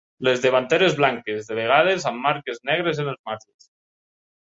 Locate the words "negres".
2.73-3.07